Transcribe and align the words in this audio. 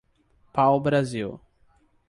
Pau 0.51 0.79
Brasil 0.81 1.37